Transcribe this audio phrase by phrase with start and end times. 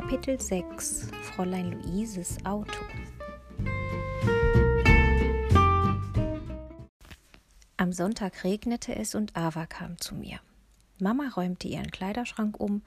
[0.00, 2.78] Kapitel 6 Fräulein Luises Auto
[7.76, 10.38] Am Sonntag regnete es und Ava kam zu mir.
[11.00, 12.82] Mama räumte ihren Kleiderschrank um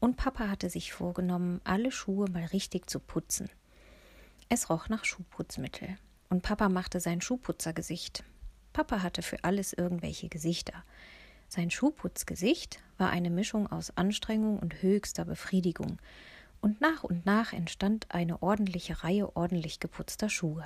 [0.00, 3.48] und Papa hatte sich vorgenommen, alle Schuhe mal richtig zu putzen.
[4.48, 5.96] Es roch nach Schuhputzmittel
[6.28, 8.24] und Papa machte sein Schuhputzergesicht.
[8.72, 10.82] Papa hatte für alles irgendwelche Gesichter.
[11.46, 15.98] Sein Schuhputzgesicht war eine Mischung aus Anstrengung und höchster Befriedigung,
[16.60, 20.64] und nach und nach entstand eine ordentliche Reihe ordentlich geputzter Schuhe.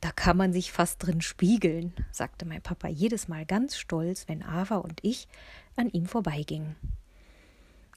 [0.00, 4.42] Da kann man sich fast drin spiegeln, sagte mein Papa jedes Mal ganz stolz, wenn
[4.42, 5.26] Ava und ich
[5.74, 6.76] an ihm vorbeigingen.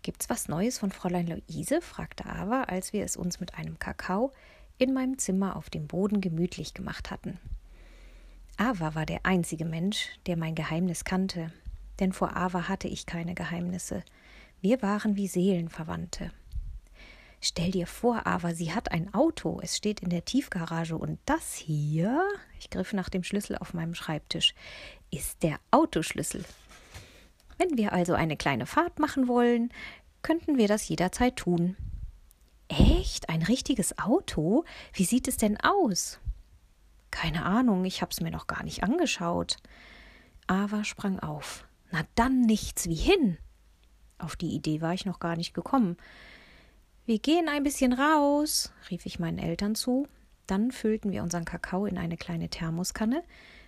[0.01, 1.81] Gibt's was Neues von Fräulein Luise?
[1.81, 4.31] fragte Ava, als wir es uns mit einem Kakao
[4.77, 7.37] in meinem Zimmer auf dem Boden gemütlich gemacht hatten.
[8.57, 11.51] Ava war der einzige Mensch, der mein Geheimnis kannte,
[11.99, 14.03] denn vor Ava hatte ich keine Geheimnisse.
[14.61, 16.31] Wir waren wie Seelenverwandte.
[17.41, 19.59] Stell dir vor, Ava, sie hat ein Auto.
[19.63, 20.97] Es steht in der Tiefgarage.
[20.97, 22.21] Und das hier,
[22.59, 24.53] ich griff nach dem Schlüssel auf meinem Schreibtisch,
[25.09, 26.43] ist der Autoschlüssel.
[27.57, 29.71] Wenn wir also eine kleine Fahrt machen wollen,
[30.21, 31.77] könnten wir das jederzeit tun.
[32.67, 33.29] Echt?
[33.29, 34.65] Ein richtiges Auto?
[34.93, 36.19] Wie sieht es denn aus?
[37.09, 39.57] Keine Ahnung, ich hab's mir noch gar nicht angeschaut.
[40.47, 41.65] Ava sprang auf.
[41.91, 43.37] Na dann nichts wie hin.
[44.19, 45.97] Auf die Idee war ich noch gar nicht gekommen.
[47.09, 50.07] Wir gehen ein bisschen raus, rief ich meinen Eltern zu.
[50.45, 53.23] Dann füllten wir unseren Kakao in eine kleine Thermoskanne,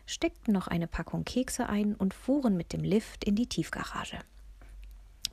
[0.06, 4.20] steckten noch eine Packung Kekse ein und fuhren mit dem Lift in die Tiefgarage.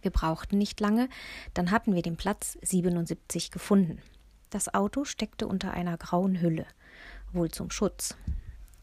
[0.01, 1.11] Wir brauchten nicht lange,
[1.53, 4.01] dann hatten wir den Platz 77 gefunden.
[4.48, 6.64] Das Auto steckte unter einer grauen Hülle,
[7.34, 8.17] wohl zum Schutz.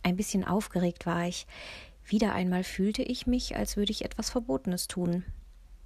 [0.03, 1.47] Ein bisschen aufgeregt war ich.
[2.05, 5.25] Wieder einmal fühlte ich mich, als würde ich etwas Verbotenes tun.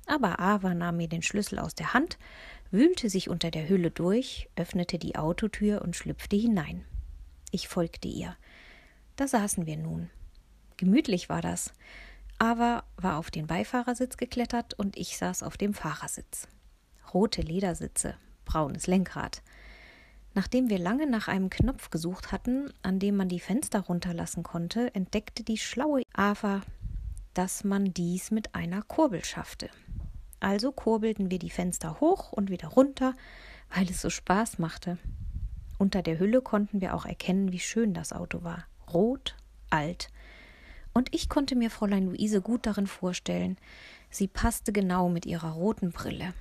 [0.10, 2.18] Aber Ava nahm mir den Schlüssel aus der Hand,
[2.72, 6.84] wühlte sich unter der Hülle durch, öffnete die Autotür und schlüpfte hinein.
[7.52, 8.36] Ich folgte ihr.
[9.18, 10.10] Da saßen wir nun.
[10.78, 11.74] Gemütlich war das.
[12.40, 16.48] Ava war auf den Beifahrersitz geklettert und ich saß auf dem Fahrersitz.
[17.14, 18.16] Rote Ledersitze,
[18.46, 19.44] braunes Lenkrad.
[20.34, 24.96] Nachdem wir lange nach einem Knopf gesucht hatten, an dem man die Fenster runterlassen konnte,
[24.96, 26.62] entdeckte die schlaue Ava,
[27.36, 29.70] dass man dies mit einer Kurbel schaffte.
[30.40, 33.14] Also kurbelten wir die Fenster hoch und wieder runter,
[33.74, 34.98] weil es so Spaß machte.
[35.78, 38.66] Unter der Hülle konnten wir auch erkennen, wie schön das Auto war.
[38.92, 39.36] Rot,
[39.70, 40.10] alt.
[40.94, 43.58] Und ich konnte mir Fräulein Luise gut darin vorstellen.
[44.10, 46.34] Sie passte genau mit ihrer roten Brille.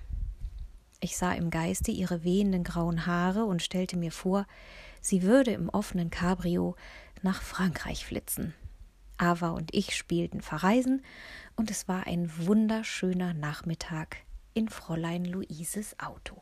[1.00, 4.46] Ich sah im Geiste ihre wehenden grauen Haare und stellte mir vor,
[5.00, 6.74] sie würde im offenen Cabrio
[7.22, 8.54] nach Frankreich flitzen.
[9.18, 11.02] Ava und ich spielten Verreisen
[11.56, 14.18] und es war ein wunderschöner Nachmittag
[14.54, 16.40] in Fräulein Luises Auto.